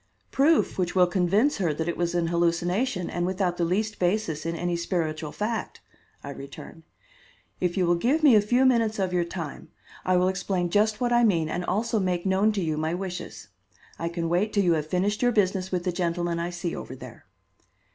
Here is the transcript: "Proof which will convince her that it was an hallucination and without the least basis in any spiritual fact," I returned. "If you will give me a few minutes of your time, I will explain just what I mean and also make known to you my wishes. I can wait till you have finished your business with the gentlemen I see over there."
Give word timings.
"Proof 0.31 0.79
which 0.79 0.95
will 0.95 1.05
convince 1.05 1.57
her 1.57 1.75
that 1.75 1.87
it 1.87 1.95
was 1.95 2.15
an 2.15 2.29
hallucination 2.29 3.07
and 3.07 3.23
without 3.23 3.57
the 3.57 3.63
least 3.63 3.99
basis 3.99 4.47
in 4.47 4.55
any 4.55 4.75
spiritual 4.75 5.31
fact," 5.31 5.79
I 6.23 6.31
returned. 6.31 6.81
"If 7.59 7.77
you 7.77 7.85
will 7.85 7.93
give 7.97 8.23
me 8.23 8.33
a 8.33 8.41
few 8.41 8.65
minutes 8.65 8.97
of 8.97 9.13
your 9.13 9.23
time, 9.23 9.67
I 10.03 10.17
will 10.17 10.27
explain 10.27 10.71
just 10.71 11.01
what 11.01 11.13
I 11.13 11.23
mean 11.23 11.49
and 11.49 11.63
also 11.63 11.99
make 11.99 12.25
known 12.25 12.51
to 12.53 12.63
you 12.63 12.77
my 12.77 12.95
wishes. 12.95 13.49
I 13.99 14.09
can 14.09 14.27
wait 14.27 14.53
till 14.53 14.63
you 14.63 14.73
have 14.73 14.87
finished 14.87 15.21
your 15.21 15.31
business 15.31 15.71
with 15.71 15.83
the 15.83 15.91
gentlemen 15.91 16.39
I 16.39 16.49
see 16.49 16.75
over 16.75 16.95
there." 16.95 17.27